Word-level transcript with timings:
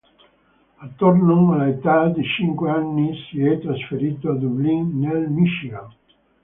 Attorno 0.77 1.51
all'età 1.53 2.07
di 2.07 2.23
cinque 2.23 2.71
anni 2.71 3.13
si 3.29 3.43
è 3.43 3.59
trasferito 3.59 4.31
a 4.31 4.35
Dublin 4.35 4.97
nel 4.97 5.29
Michigan. 5.29 5.93